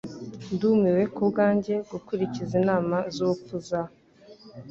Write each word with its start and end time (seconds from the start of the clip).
Ndumiwe 0.53 1.03
kubwanjye 1.15 1.75
gukurikiza 1.91 2.53
inama 2.61 2.97
zubupfu 3.15 3.55
za 3.67 3.81